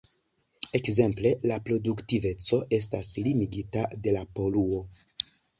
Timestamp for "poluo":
4.41-4.85